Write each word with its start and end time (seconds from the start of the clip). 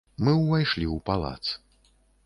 Мы 0.27 0.31
ўвайшлі 0.37 0.85
ў 0.95 0.97
палац. 1.11 1.43